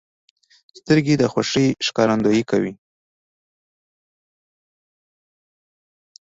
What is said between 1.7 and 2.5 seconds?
ښکارندویي